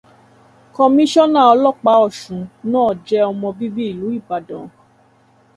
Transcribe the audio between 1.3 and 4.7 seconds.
ọlọ́pàá Ọ̀sun náà jẹ́ ọmọbíbí ìlú Ìbàdàn.